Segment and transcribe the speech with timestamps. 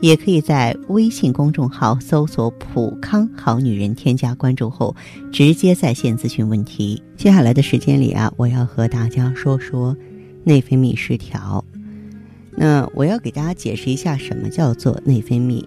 [0.00, 4.94] 也可以在微信公众号搜索“普康好女人”，添加关注后
[5.32, 7.02] 直接在线咨询问题。
[7.16, 9.96] 接下来的时间里啊，我要和大家说说
[10.44, 11.64] 内分泌失调。
[12.56, 15.64] 那我要给大家解释一下什么叫做内分泌。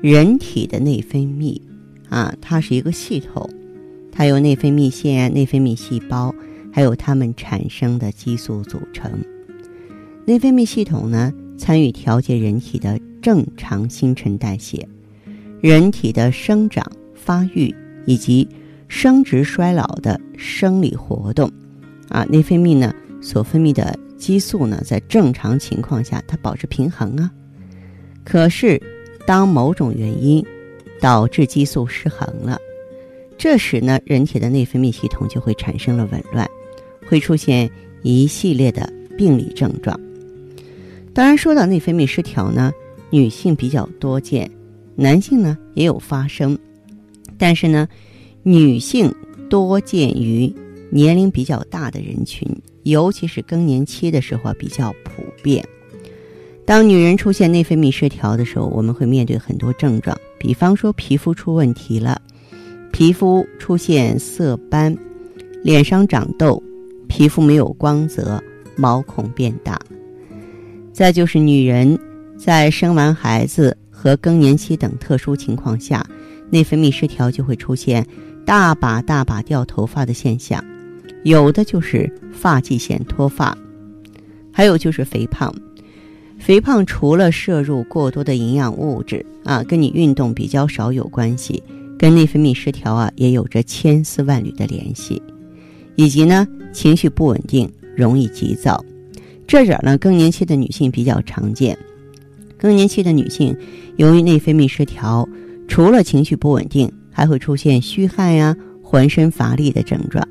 [0.00, 1.60] 人体的内分泌
[2.08, 3.48] 啊，它是一个系统，
[4.12, 6.34] 它由内分泌腺、内分泌细胞
[6.72, 9.10] 还有它们产生的激素组成。
[10.24, 12.98] 内分泌系统呢，参与调节人体的。
[13.20, 14.88] 正常新陈代谢，
[15.60, 17.74] 人体的生长发育
[18.06, 18.48] 以及
[18.86, 21.50] 生殖衰老的生理活动，
[22.08, 27.30] 啊，内分泌呢所分泌的激素呢，在正常情况下它保持平衡啊。
[28.24, 28.80] 可是，
[29.26, 30.42] 当某种原因
[31.00, 32.56] 导致激素失衡了，
[33.36, 36.48] 这时呢，人体的内分泌系统就会产生了紊乱，
[37.08, 37.68] 会出现
[38.02, 39.98] 一系列的病理症状。
[41.18, 42.72] 当然，说到内分泌失调呢。
[43.10, 44.48] 女性比较多见，
[44.94, 46.56] 男性呢也有发生，
[47.36, 47.88] 但是呢，
[48.44, 49.12] 女性
[49.50, 50.54] 多见于
[50.90, 52.48] 年龄比较大的人群，
[52.84, 55.66] 尤其是更年期的时候比较普遍。
[56.64, 62.22] 当女人出现内分泌失调的时候，我们会面对很多症状，比方说皮肤出问题了，
[62.92, 64.96] 皮肤出现色斑，
[65.64, 66.62] 脸上长痘，
[67.08, 68.40] 皮肤没有光泽，
[68.76, 69.80] 毛孔变大，
[70.98, 71.96] 再就是女人。
[72.36, 76.04] 在生完孩子和更年期等特殊情况下，
[76.50, 78.04] 内分泌失调就会出现
[78.44, 80.60] 大把大把掉头发的现象，
[81.22, 83.56] 有的就是发际线脱发，
[84.52, 85.54] 还有就是肥胖。
[86.36, 91.62] 肥胖除了摄入过多的营养物质啊，跟你运动比较少有关系，
[91.96, 95.22] 跟内分泌失调啊也有着千丝万缕的联系，
[95.94, 98.84] 以及呢情绪不稳定，容易急躁，
[99.48, 101.76] 这点呢更年期的女性比较常见。
[102.58, 103.56] 更年期的女性，
[103.96, 105.26] 由于内分泌失调，
[105.66, 110.22] 除了情绪不稳定，还会出现虚汗呀、浑身乏力的症状。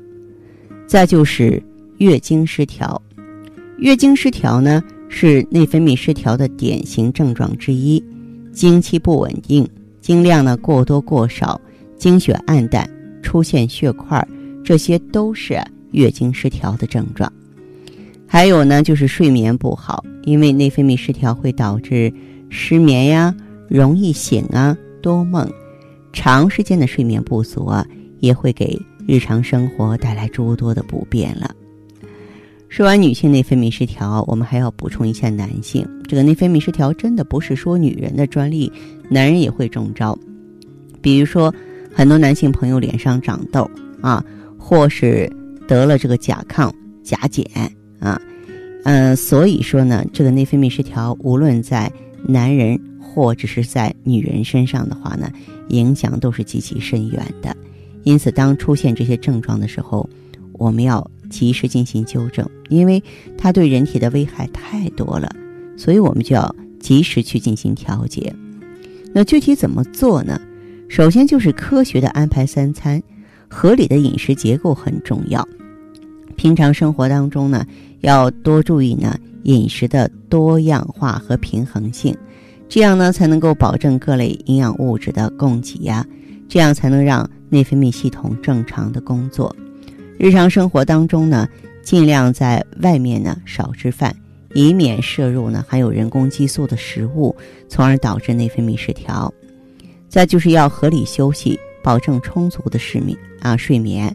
[0.86, 1.60] 再就是
[1.96, 3.02] 月经失调，
[3.78, 8.02] 月经失调呢是内分泌失调的典型症状之一。
[8.52, 9.68] 经期不稳定，
[10.00, 11.60] 经量呢过多过少，
[11.96, 12.88] 经血暗淡，
[13.20, 14.24] 出现血块，
[14.62, 17.32] 这些都是月经失调的症状。
[18.30, 22.12] 还有呢，就是睡眠不好，因为内分泌失调会导致
[22.50, 23.34] 失眠呀，
[23.68, 25.50] 容易醒啊，多梦，
[26.12, 27.86] 长时间的睡眠不足啊，
[28.20, 31.50] 也会给日常生活带来诸多的不便了。
[32.68, 38.70] 说完女性内分泌失调，我们还要补充一下男性，这个内分泌失调真的不是说女人的专利，
[39.08, 40.16] 男人也会中招。
[41.00, 41.52] 比如说，
[41.94, 43.68] 很多男性朋友脸上长痘
[44.02, 44.22] 啊，
[44.58, 45.32] 或是
[45.66, 46.70] 得了这个甲亢、
[47.02, 47.46] 甲减。
[48.00, 48.20] 啊，
[48.84, 51.92] 嗯，所以说呢，这个内分泌失调，无论在
[52.26, 55.30] 男人或者是在女人身上的话呢，
[55.68, 57.56] 影响都是极其深远的。
[58.04, 60.08] 因此，当出现这些症状的时候，
[60.52, 63.02] 我们要及时进行纠正，因为
[63.36, 65.28] 它对人体的危害太多了，
[65.76, 68.32] 所以我们就要及时去进行调节。
[69.12, 70.40] 那具体怎么做呢？
[70.88, 73.02] 首先就是科学的安排三餐，
[73.48, 75.46] 合理的饮食结构很重要。
[76.36, 77.66] 平常生活当中呢。
[78.00, 82.16] 要多注意呢饮食的多样化和平衡性，
[82.68, 86.06] 这样呢才能够保证各类营养物质的供给呀，
[86.48, 89.54] 这样才能让内分泌系统正常的工作。
[90.18, 91.48] 日常生活当中呢，
[91.82, 94.14] 尽量在外面呢少吃饭，
[94.52, 97.34] 以免摄入呢含有人工激素的食物，
[97.68, 99.32] 从而导致内分泌失调。
[100.08, 104.14] 再就是要合理休息，保证充足的睡眠啊睡眠。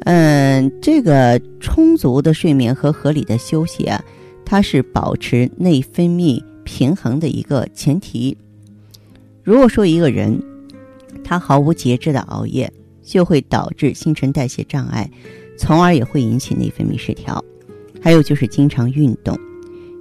[0.00, 4.02] 嗯，这个充足的睡眠和合理的休息啊，
[4.44, 8.36] 它是保持内分泌平衡的一个前提。
[9.42, 10.38] 如果说一个人
[11.22, 12.70] 他毫无节制的熬夜，
[13.02, 15.10] 就会导致新陈代谢障碍，
[15.56, 17.42] 从而也会引起内分泌失调。
[18.02, 19.38] 还有就是经常运动，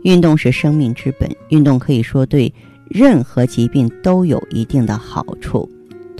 [0.03, 2.53] 运动是生命之本，运动可以说对
[2.89, 5.69] 任何疾病都有一定的好处。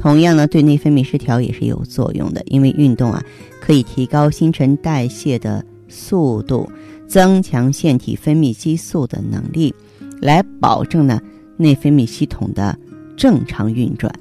[0.04, 3.24] 同样呢，对内分泌失调也是有作用的，因为运动啊，
[3.62, 6.70] 可以提高新陈代谢的速度，
[7.08, 9.74] 增强腺体分泌激素的能力，
[10.20, 11.22] 来保证呢
[11.56, 12.78] 内分泌系统的
[13.16, 14.14] 正常运转。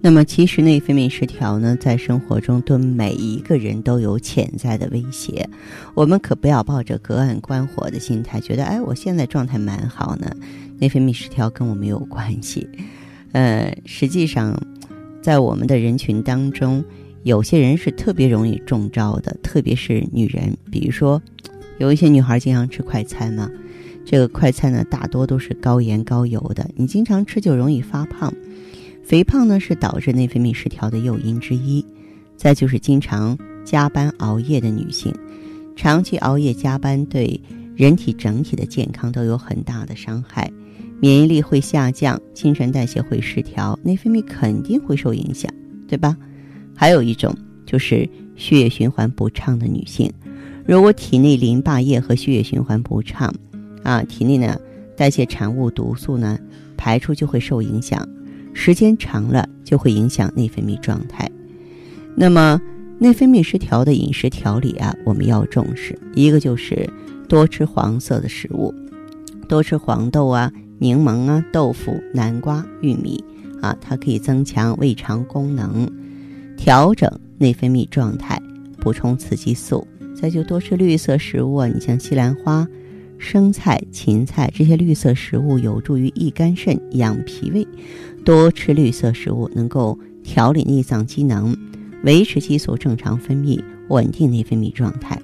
[0.00, 5.46] 那么，其实内分泌失调呢，在生活中对每一个人都有潜在的威胁。
[5.92, 10.34] 我们可不要抱着隔岸观火的心态，觉得哎，我现在状态蛮好呢，
[10.78, 12.66] 内分泌失调跟我没有关系。
[13.32, 14.58] 呃，实际上，
[15.22, 16.84] 在我们的人群当中，
[17.22, 20.56] 有些人是特别容易中招的，特别是女人。
[20.70, 21.20] 比如说，
[21.78, 23.50] 有一些女孩经常吃快餐嘛，
[24.04, 28.32] 这个快餐呢，大多都是高盐高油的，你经常吃就容易发胖。
[29.04, 31.84] 肥胖呢是导致内分泌失调的诱因之一，
[32.36, 35.12] 再就是经常加班熬夜的女性，
[35.76, 37.40] 长期熬夜加班对
[37.76, 40.50] 人体整体的健康都有很大的伤害，
[41.00, 45.50] 免疫力会下降，新陈代谢会失调，内分泌肯定会受影响，
[45.88, 46.16] 对吧？
[46.76, 47.34] 还有一种
[47.66, 50.12] 就是血液循环不畅的女性，
[50.66, 53.34] 如果体内淋巴液和血液循环不畅，
[53.82, 54.58] 啊，体内呢
[54.94, 56.38] 代谢产物毒素呢
[56.76, 58.06] 排出就会受影响。
[58.52, 61.30] 时间长了就会影响内分泌状态。
[62.16, 62.60] 那么，
[62.98, 65.96] 内分泌失调的饮食调理啊，我们要重视。
[66.14, 66.86] 一个就是
[67.28, 68.74] 多吃黄色的食物，
[69.48, 73.22] 多吃黄豆啊、柠檬啊、豆腐、南瓜、玉米
[73.60, 75.86] 啊，它可以增强胃肠功能，
[76.56, 77.06] 调整
[77.36, 78.40] 内分泌状态，
[78.78, 79.86] 补充雌激素。
[80.14, 82.66] 再就多吃绿色食物啊，你像西兰花、
[83.18, 87.68] 生菜、芹菜这些绿色食物，有助于益肝肾、养脾胃。
[88.24, 91.54] 多吃绿色食物能够调理内脏机能，
[92.04, 95.20] 维持激素正常分泌，稳定内分泌状态。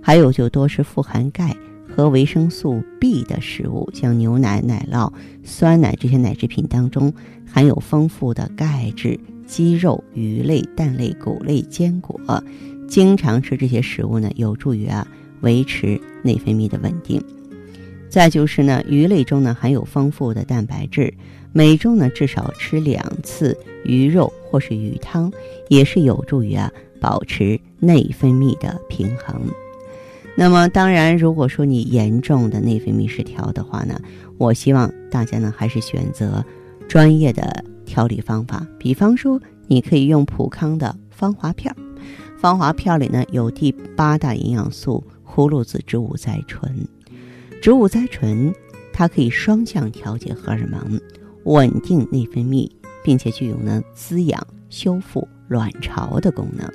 [0.00, 1.56] 还有就多吃富含钙
[1.94, 5.12] 和维生素 B 的食物，像牛奶、奶酪、
[5.44, 7.12] 酸奶这些奶制品当中
[7.46, 9.18] 含有丰富的钙质。
[9.44, 12.18] 鸡肉、鱼类、蛋类、谷类、坚果，
[12.88, 15.06] 经常吃这些食物呢，有助于啊
[15.42, 17.22] 维持内分泌的稳定。
[18.08, 21.12] 再就是呢，鱼类中呢含有丰富的蛋白质。
[21.52, 23.54] 每周呢至少吃两次
[23.84, 25.30] 鱼肉或是鱼汤，
[25.68, 29.42] 也是有助于啊保持内分泌的平衡。
[30.36, 34.00] 那么当然，如果说你严重的内分泌失调的话呢，
[34.38, 36.44] 我希望大家呢还是选择
[36.88, 38.66] 专业的调理方法。
[38.78, 41.76] 比方说，你可以用普康的芳华片儿，
[42.38, 46.86] 芳华片里呢有第八大营养素葫芦籽植物甾醇，
[47.60, 48.52] 植物甾醇
[48.92, 51.00] 它可以双向调节荷尔蒙。
[51.44, 52.70] 稳定内分泌，
[53.02, 54.40] 并且具有呢滋养、
[54.70, 56.72] 修复卵巢的功能，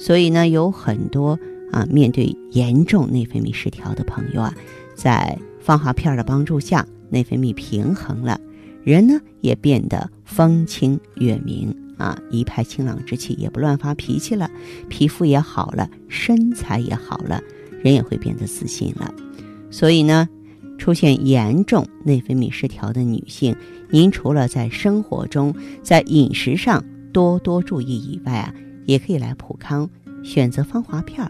[0.00, 1.38] 所以呢，有很多
[1.72, 4.54] 啊面对严重内分泌失调的朋友啊，
[4.94, 8.40] 在芳华片的帮助下，内分泌平衡了，
[8.82, 14.50] 人呢也变得风清月明啊，一派清朗之气，也不乱发脾气了，
[14.88, 17.42] 皮肤也好了，身材也好了，
[17.82, 19.14] 人也会变得自信了。
[19.70, 20.28] 所以呢。
[20.78, 23.54] 出现严重内分泌失调的女性，
[23.90, 26.82] 您除了在生活中、在饮食上
[27.12, 28.54] 多多注意以外啊，
[28.86, 29.86] 也可以来普康
[30.22, 31.29] 选择芳华片儿，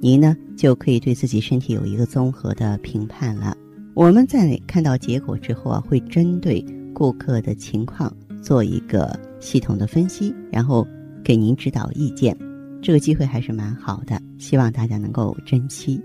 [0.00, 3.56] 您呢就可以对自己身体有一个综合的评判了。
[3.94, 6.64] 我们在看到结果之后啊，会针对
[6.94, 10.86] 顾客的情况做一个系统的分析，然后
[11.24, 12.36] 给您指导意见。
[12.80, 16.00] 这个机会还是蛮好的，希望大家能够珍惜。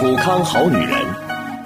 [0.00, 1.21] 普康好女人，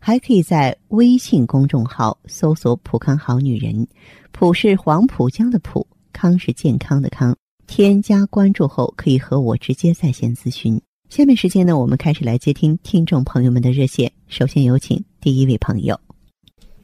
[0.00, 3.86] 还可以在微信公众号搜索“浦康好女人”，
[4.32, 5.86] 浦是黄浦江的浦。
[6.12, 7.36] 康是健康的康。
[7.66, 10.80] 添加关注后，可以和我直接在线咨询。
[11.08, 14.10] 下面时间呢，我们开始来接听听众朋友们的热线。
[14.26, 15.98] 首先有请第一位朋友。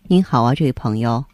[0.06, 1.24] 您好啊，这位朋友。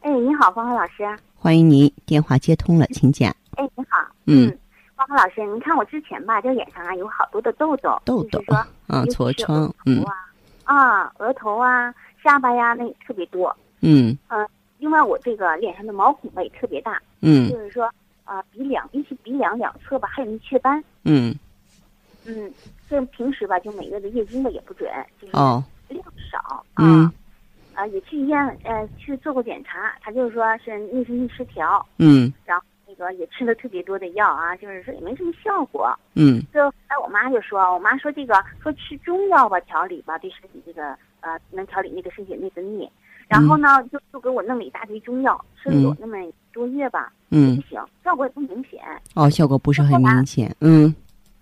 [0.00, 1.04] 哎，你好，芳芳老师。
[1.34, 3.34] 欢迎您，电话接通了，请讲。
[3.56, 3.98] 哎，你好。
[4.26, 4.56] 嗯，
[4.94, 8.40] 芳芳老师，您看我之前吧，这脸上啊有好多的痘痘，痘痘
[8.86, 10.12] 啊，痤疮，嗯啊，
[11.18, 13.56] 额头啊，下巴呀，那特别多。
[13.80, 14.46] 嗯啊，
[14.78, 17.00] 另外我这个脸上的毛孔也特别大。
[17.20, 17.90] 嗯，就是说。
[18.22, 20.80] 啊，鼻梁，尤其鼻梁两侧吧，还有那雀斑。
[21.02, 21.34] 嗯，
[22.24, 22.54] 嗯，
[22.88, 24.88] 这平时吧，就每月的月经吧也不准，
[25.20, 25.32] 就是
[25.88, 27.12] 量少啊。
[27.74, 31.84] 啊，也去医院呃去做过检查，他就是说是内分泌失调。
[31.98, 35.92] 嗯，然后那个也吃了特别多的药啊，就是说也没什么效果。
[36.14, 42.88] 嗯，就哎，我妈就说，我妈说这个说吃中药吧调理吧，对身体这个呃能调理那个身体内分泌。
[43.26, 46.16] 然后呢，就就给我弄了一大堆中药，吃了有那么
[46.52, 48.80] 多月吧，嗯，不行，效果也不明显。
[49.14, 50.94] 哦，效果不是很明显，嗯。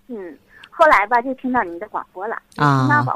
[0.07, 0.37] 嗯，
[0.69, 3.13] 后来吧，就听到您的广播了，啊，听到吧，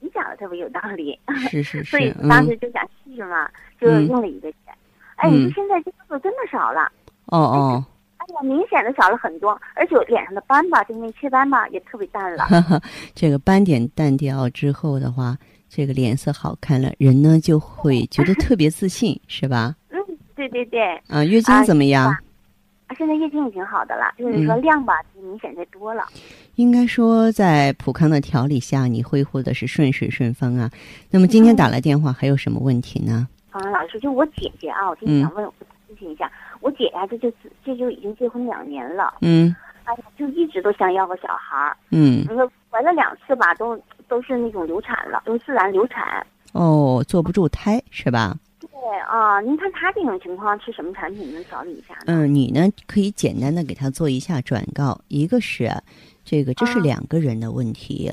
[0.00, 3.48] 你讲的特别有道理， 是是是，所以当时就想试嘛，
[3.80, 4.54] 就用了一个月。
[5.16, 6.90] 哎，你现在这个真的少了。
[7.26, 7.84] 哦哦。
[8.18, 12.46] 哎呀，明显的少了很多，而且脸上的斑吧，就那雀斑吧，也特别淡了。
[13.14, 15.36] 这个斑点淡掉之后的话。
[15.68, 19.74] 这个脸色好看了，人呢就会觉得特别自信，是吧？
[19.90, 19.98] 嗯，
[20.36, 20.80] 对对对。
[21.08, 22.06] 啊，月经怎么样？
[22.06, 26.06] 啊，现在月经已经好的了，就是说量吧，明显的多了。
[26.54, 30.70] 应该说，在普康的调理下，你恢复的是顺水顺风啊。
[31.10, 33.26] 那么今天打来电话，还有什么问题呢？
[33.50, 35.44] 啊，老师，就我姐姐啊，我就想问
[35.88, 37.32] 咨询一下，我姐呀，这就
[37.64, 39.14] 这就已经结婚两年了。
[39.20, 39.54] 嗯。
[39.84, 41.76] 哎呀，就一直都想要个小孩儿。
[41.90, 42.22] 嗯。
[42.22, 43.80] 你说怀了两次吧，都。
[44.08, 46.24] 都是那种流产了，都自然流产。
[46.52, 48.36] 哦，坐不住胎是吧？
[48.60, 52.02] 对啊，您看他这种情况吃什么产品能调理一下呢？
[52.06, 55.00] 嗯，你呢可以简单的给他做一下转告。
[55.08, 55.68] 一个是，
[56.24, 58.12] 这个这是两个人的问题，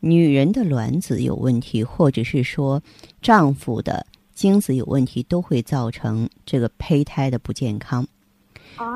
[0.00, 2.82] 女人的卵子有问题，或者是说
[3.22, 4.04] 丈夫的
[4.40, 8.06] 精子有问题，都会造成这个胚胎的不健康。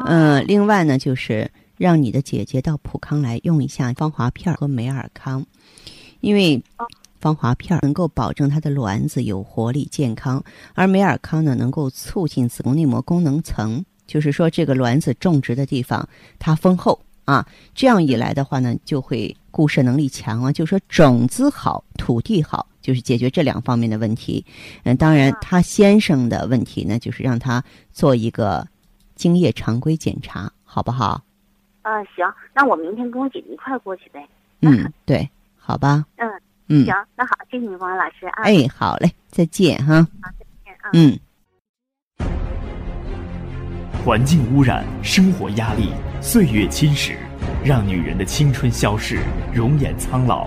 [0.07, 5.45] 嗯，另外呢，就是让你的姐姐到普康来用一下芳华片和美尔康。
[6.21, 6.63] 因为
[7.21, 16.09] 芳华片能够保证她的卵子有活力、健康，而美尔康呢能够促进子宫内膜功能层，就是说这个卵子种植的地方
[16.39, 17.47] 它丰厚啊。
[17.75, 24.45] 这样一来的话呢，就会固摄能力强啊，就是说种子好、土地好，就是解决这两方面的问题。
[24.83, 28.69] 嗯，当然他先生的问题呢，就是让他做一个
[29.15, 31.25] 精液常规检查，好不好？
[31.81, 34.29] 啊，行，那我明天跟我姐姐一块过去呗。
[34.61, 35.27] 嗯，对。
[35.67, 36.29] 好吧，嗯
[36.69, 38.43] 嗯，行，那好，谢谢你，王老师啊。
[38.43, 40.07] 哎，好嘞，再见哈。
[40.21, 40.91] 好，再见啊。
[40.93, 41.19] 嗯。
[44.05, 45.89] 环境污染、生活压力、
[46.21, 47.17] 岁月侵蚀，
[47.65, 49.21] 让女人的青春消逝，
[49.55, 50.47] 容颜苍老。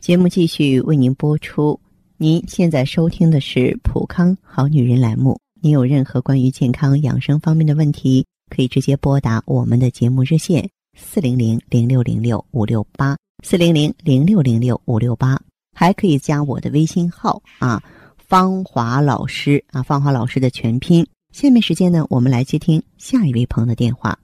[0.00, 1.78] 节目继续为您播出。
[2.16, 5.38] 您现在收听的是普康好女人栏目。
[5.60, 13.16] 您有任何关于健康养生方面的问题，可以直接拨打我们的节目热线：四零零零六零六五六八。
[13.44, 15.40] 四零零零六零六五六八，
[15.76, 17.82] 还可以加我的微信号啊，
[18.16, 21.06] 芳华老师啊，芳华老师的全拼。
[21.32, 24.18] 下面时间呢，我们来接听下一位朋友的电话。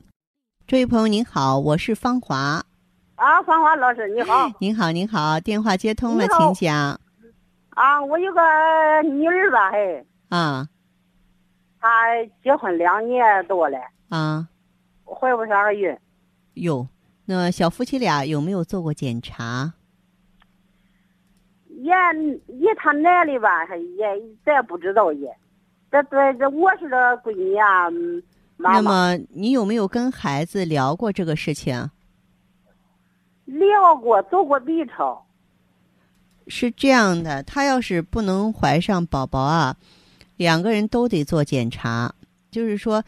[0.67, 2.65] 这位朋友您好，我是芳华。
[3.25, 4.51] 啊，芳华老师你好。
[4.61, 7.01] 您好，您好，电话接通了，请讲。
[7.71, 8.41] 啊，我有个
[9.03, 10.07] 女儿吧，嘿。
[10.29, 10.69] 啊。
[11.81, 11.89] 她
[12.43, 13.79] 结婚两年多了。
[14.11, 14.47] 啊。
[15.07, 15.97] 怀不上儿孕。
[16.55, 16.87] 哟。
[17.25, 19.73] 那小夫妻俩有没有做过检查？
[21.69, 21.95] 也
[22.49, 24.07] 也他男的吧，也
[24.45, 25.35] 咱不知道也。
[25.91, 27.89] 这这这，我是这闺女啊，
[28.59, 28.83] 妈妈。
[28.83, 31.91] 那么你有没有跟孩子聊过这个事情？
[33.45, 35.27] 聊过，做过 B 超。
[36.47, 39.77] 是这样的，她要是不能怀上宝宝啊，
[40.37, 42.15] 两个人都得做检查，
[42.51, 43.03] 就是说。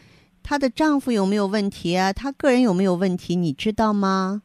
[0.48, 2.12] 她的丈夫有没有问题啊？
[2.12, 3.34] 她个人有没有问题？
[3.34, 4.42] 你知道吗？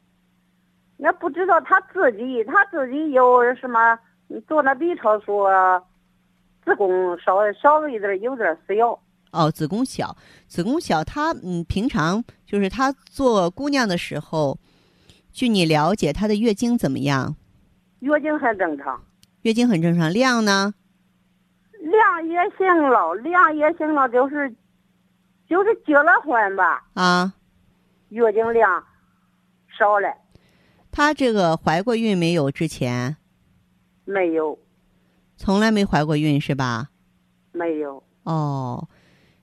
[0.98, 3.96] 那不知道，她自己，她自己有什么
[4.48, 5.48] 做那 B 超说
[6.66, 9.00] 子宫稍微稍微有点有点小。
[9.30, 10.18] 哦，子宫小，
[10.48, 14.58] 子宫小，她嗯，平常就是她做姑娘的时候，
[15.32, 17.36] 据你了解，她的月经怎么样？
[18.00, 19.02] 月经很正常，
[19.44, 20.74] 月经很正常，量呢？
[21.80, 24.54] 量也行了，量也行了，就是
[25.48, 27.34] 就是结了婚吧，啊，
[28.10, 28.84] 月经量
[29.78, 30.14] 少了，
[30.92, 32.52] 她这个怀过孕没有？
[32.52, 33.18] 之前
[34.06, 34.58] 没有
[35.38, 36.90] 从来没怀过孕是吧？
[37.52, 38.88] 没有，哦，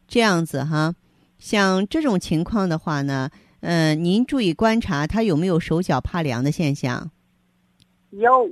[0.07, 0.95] 这样子哈，
[1.39, 7.11] 像这种情况的话呢，嗯、您注意观察他有没有手脚怕凉的现象。
[8.11, 8.51] 有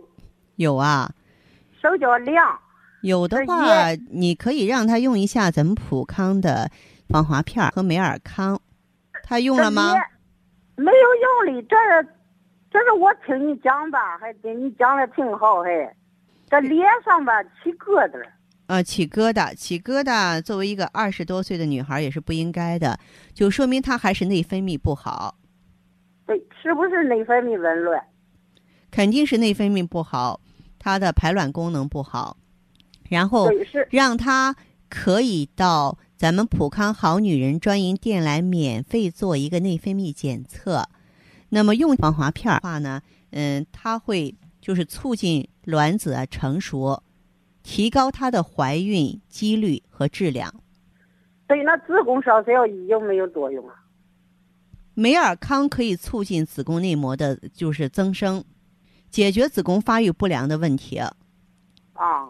[0.57, 1.11] 有啊，
[1.81, 2.59] 手脚凉，
[3.03, 6.71] 有的话，你可以让他用一下咱们普康的
[7.09, 8.61] 防滑片儿和美尔康，
[9.23, 9.95] 他用了吗？
[10.77, 12.09] 没有用的，这是
[12.71, 15.97] 这是我听你讲吧，还跟你讲的挺好，还
[16.51, 18.23] 这脸上吧起疙瘩，
[18.67, 22.99] 呃，起疙瘩，起疙瘩，作为一个二十多岁的女孩也是不应该的，
[23.33, 25.37] 就说明她还是内分泌不好，
[26.27, 28.03] 对，是不是内分泌紊乱？
[28.91, 30.41] 肯定是内分泌不好，
[30.79, 32.37] 她的排卵功能不好，
[33.09, 33.49] 然后
[33.91, 34.57] 让她
[34.89, 40.89] 可以到咱们普康好女人专营店来免费做一个内分泌检测。
[41.51, 47.01] 那么用防滑片儿的话呢，嗯，它会就是促进卵子啊成熟，
[47.67, 50.55] 提高她的怀孕几率和质量。
[51.49, 53.75] 对那子宫烧小有没有作用啊？
[54.95, 58.45] 美尔康可以促进子宫内膜的就是增生，
[59.11, 60.97] 解决子宫发育不良的问题。
[60.99, 61.13] 啊，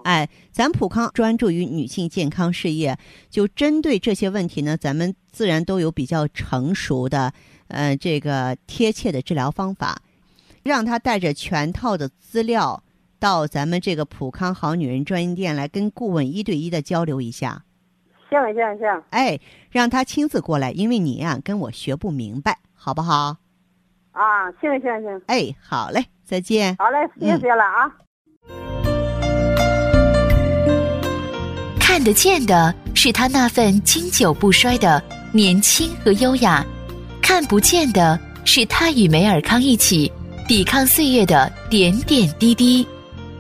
[0.05, 7.33] 哎，咱普康专注于女性健康事业，就针对这些问题呢，咱们自然都有比较成熟的，
[7.69, 10.01] 呃，这个贴切的治疗方法，
[10.63, 12.83] 让她带着全套的资料
[13.19, 17.63] 到咱们这个普康好女人专营店来跟顾问一对一的交流一下。
[18.29, 19.39] 行行行，哎，
[19.71, 23.37] 让他亲自过来，因为你呀、跟我学不明白，好不好？
[24.11, 26.75] 啊，行行行，哎，好嘞，再见。
[26.77, 27.93] 好嘞，谢谢了啊。
[31.79, 35.03] 看得见的是他那份经久不衰的
[35.33, 36.67] 年轻和优雅，
[37.23, 40.11] 看不见的是他与梅尔康一起
[40.49, 42.87] 抵抗岁月的点点滴滴。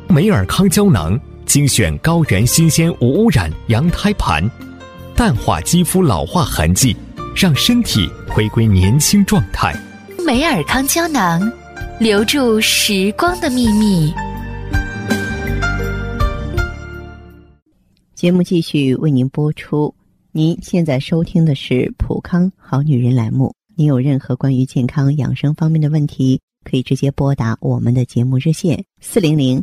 [0.08, 4.48] 美尔康胶囊精选高原新鲜无污染羊胎盘，
[5.16, 6.96] 淡化肌肤老化痕迹，
[7.34, 9.74] 让身体回归年轻状态。
[10.24, 11.40] 美尔康胶囊，
[11.98, 14.12] 留住时光的秘密。
[18.14, 19.92] 节目继续为您播出。
[20.30, 23.52] 您现在收听的是《普康好女人》栏目。
[23.74, 29.62] 您有任何关于健康养生方面的问题，可以直接拨打我们的节目热线四零零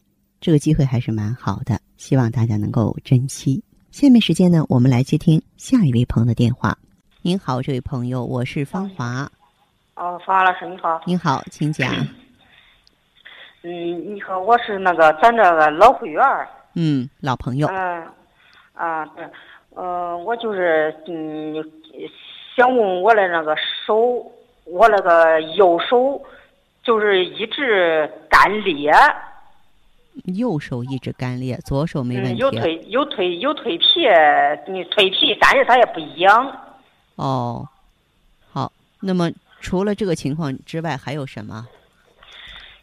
[0.41, 3.63] 这个机会还是蛮好的，希望大家能够珍惜。
[3.91, 6.75] 下面时间呢，我们来接听下一位朋友的电话。
[7.21, 9.29] 您好，这位朋友，我是芳华。
[9.93, 10.99] 哦，方老师你好。
[11.05, 11.93] 您好，请讲。
[13.61, 16.49] 嗯，你好，我是那个咱这个老会员儿。
[16.73, 17.67] 嗯，老朋友。
[17.67, 18.07] 嗯，
[18.73, 19.23] 啊，对，
[19.75, 21.53] 呃，我就是嗯，
[22.57, 24.25] 想问我的那个手，
[24.63, 26.19] 我那个右手
[26.81, 28.91] 就是一直干裂，
[30.25, 32.37] 右手一直干裂，左手没问嗯，题。
[32.37, 33.85] 有腿有腿有腿皮，
[34.67, 36.55] 你腿皮，但是它也不痒。
[37.15, 37.67] 哦，
[38.51, 38.71] 好。
[39.01, 39.29] 那么
[39.59, 41.67] 除了这个情况之外，还有什么？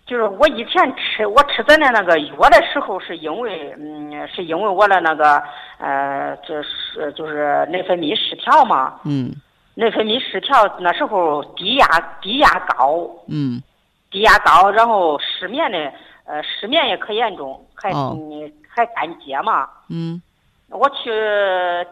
[0.07, 5.43] 就是我以前吃我吃咱的那个药的时候，是因为嗯，是因为我的那个
[5.79, 8.99] 呃，就是就是内分泌失调嘛。
[9.05, 9.35] 嗯
[9.75, 11.87] 内分泌失调，那时候低压
[12.21, 13.63] 低压高，嗯
[14.11, 15.93] 低压高，然后失眠的
[16.29, 19.69] 呃失眠也可严重，还、哦嗯还干结嘛。
[19.89, 20.23] 嗯
[20.71, 21.11] 我去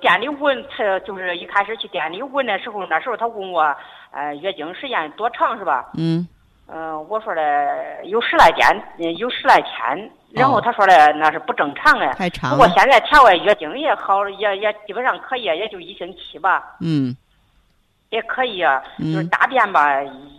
[0.03, 3.75] 店里问他，就是一开始去店里问的时候，那时候他问我，
[4.11, 5.91] 呃，月经时间多长是吧？
[5.97, 6.29] 嗯
[6.69, 8.69] 嗯、我说的有十来天，
[8.99, 10.11] 嗯有十来天。
[10.33, 17.17] 然后他说的那是不正常的，太长不过现在调完月经也好，也也基本上可以，也就一星期吧，嗯
[18.11, 18.83] 也可以啊。
[18.99, 20.33] 嗯就是大便吧，嗯，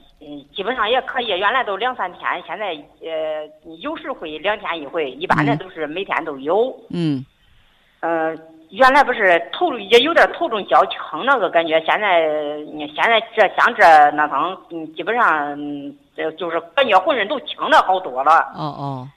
[0.55, 1.27] 基本上也可以。
[1.27, 2.67] 原来都两三天，现在
[3.01, 3.47] 呃
[3.81, 6.75] 有时会两天一回，一般的嗯都是每天都有。
[6.89, 7.25] 嗯
[7.99, 8.35] 呃，
[8.69, 12.27] 原来不是头也有点头重脚轻那个感觉，现在
[12.95, 15.57] 现在这像这那趟，嗯，基本上
[16.15, 18.51] 这就是感觉浑身都轻了好多了。
[18.55, 19.07] 哦哦。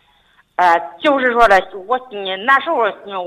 [0.57, 2.77] 呃，就是说的我你那时候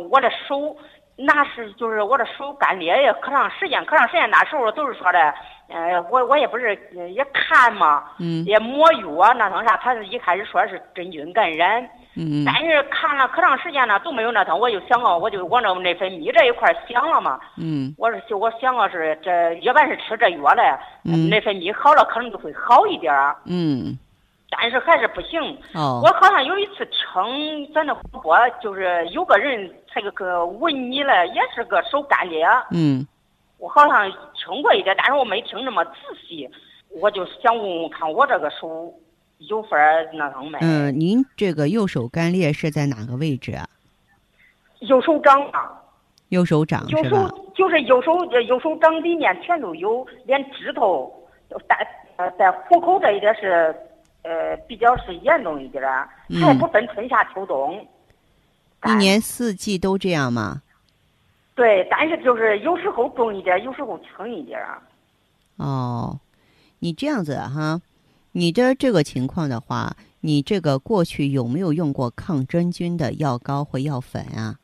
[0.09, 0.75] 我的手。
[1.15, 4.27] 那是就是我的手干裂也，可长时间可长时间。
[4.31, 5.31] 那时候都是说的，
[5.73, 6.77] 呃，我我也不是
[7.13, 11.83] 也看嘛，嗯，也抹药那趟啥，他是一开始说是真菌感染，
[12.15, 20.63] 嗯但是看了可长时间了都没有那趟，我就想啊，我就往那内分泌这一块想了嘛，嗯，我是就我想啊是这，要不然是吃这药嘞，
[21.29, 23.11] 内分泌好了可能就会好一点
[23.45, 23.97] 嗯。
[24.55, 25.41] 但是还是不行。
[25.73, 25.99] 哦。
[26.03, 32.45] 我好像有一次听咱那广播，就是有个人他个个问你了，也是个手干裂。
[32.69, 33.03] 嗯。
[33.63, 35.91] 我好像听过一点，但是我没听那么仔
[36.27, 36.49] 细。
[36.89, 38.93] 我就想问问看，我这个手
[39.37, 40.59] 有法儿那能没？
[40.61, 43.65] 嗯，您这个右手干裂是在哪个位置啊？
[44.81, 45.79] 右手掌啊。
[46.27, 47.01] 右手掌是吧？
[47.03, 51.09] 右手就是右手，右手掌里面全都有，连指头
[51.69, 53.73] 在呃在虎口这一点是。
[54.25, 56.07] 呃，比较是严重一点儿，
[56.41, 57.85] 还不分春夏秋冬。
[58.85, 60.61] 一年四季都这样吗？
[61.55, 64.81] 对，但是就是有时候重一点，有时候轻一点儿。
[65.57, 66.19] 哦，
[66.79, 67.79] 你这样子哈，
[68.31, 74.55] 你的这个情况的话，你这个过去有没有用过抗真菌的药膏或药粉啊？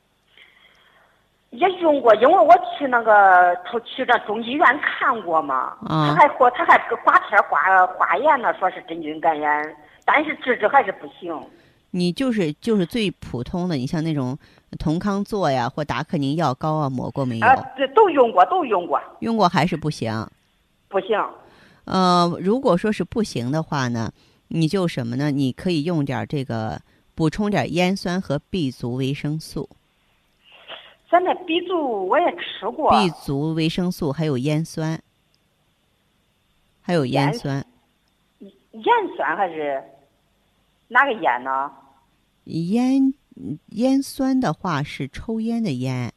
[1.52, 9.76] 也用过，因为我去那个去那中医院看过嘛，他还说他还挂贴挂化验呢，说是真菌感染，
[10.06, 11.36] 但是治治还是不行。
[11.92, 14.38] 你就是就是最普通的，你像那种
[14.78, 17.48] 酮康唑呀或达克宁药膏啊，抹过没有？
[17.48, 19.02] 啊，这都用过，都用过。
[19.20, 20.28] 用过还是不行？
[20.88, 21.20] 不行。
[21.86, 24.12] 呃，如果说是不行的话呢，
[24.50, 25.32] 你就什么呢？
[25.32, 26.80] 你可以用点这个
[27.16, 29.68] 补充点烟酸和 B 族维生素。
[31.10, 35.02] 咱那 B 族我也吃过，B 族维生素还有烟酸，
[36.82, 37.66] 还有烟酸。
[38.40, 38.84] 烟
[39.18, 39.84] 酸还是
[40.90, 41.72] 哪个烟呢？
[42.44, 43.12] 烟
[43.68, 46.14] 烟酸的话是抽烟的烟。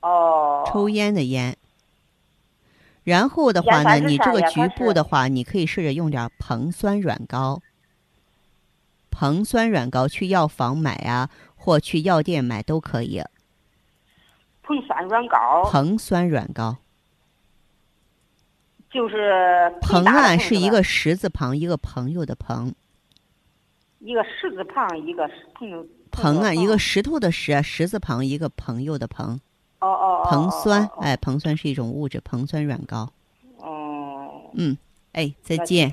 [0.00, 0.64] 哦。
[0.66, 1.56] 抽烟的烟。
[3.02, 7.60] 然后的话呢，你这个局部的话，你可以试着用点硼酸软膏。
[9.10, 13.22] 硼酸软膏去药房买啊，或去药店买都可以。
[14.66, 16.78] 硼酸软膏，硼酸软膏，
[18.90, 22.74] 就是硼啊，是一个石字旁，一个朋友的朋，
[24.04, 25.84] 一个石字旁，一个朋友。
[26.12, 29.34] 硼啊，一个石头的石，石字旁一个朋友的朋。
[29.80, 30.28] 哦哦哦。
[30.30, 33.10] 硼酸，哎，硼酸是一种物质，硼酸软膏。
[33.56, 34.28] 哦。
[34.52, 34.76] 嗯，
[35.12, 35.90] 哎，再见。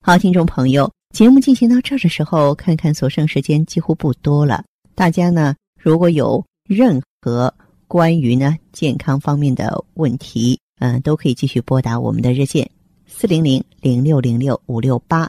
[0.00, 4.64] 好，听众朋友，节目进行到这儿的时候，看看所剩时间几乎不多了。
[4.94, 7.52] 大家呢，如果有任何。
[7.86, 12.68] 关于呢健康方面的问题，嗯，都可以继续拨打我们的热线
[13.06, 15.28] 四零零零六零六五六八